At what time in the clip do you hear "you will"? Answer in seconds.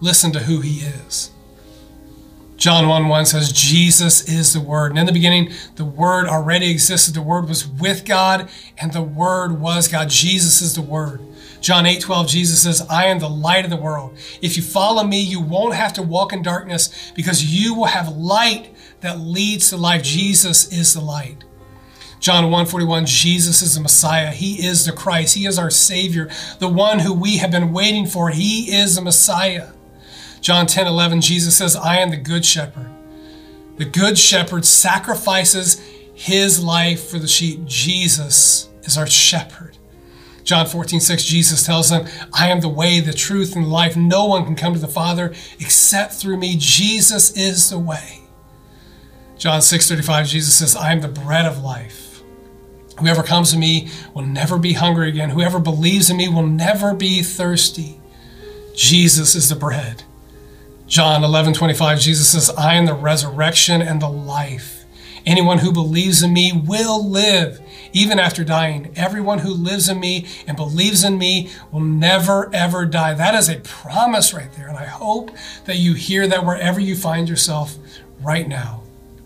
17.44-17.86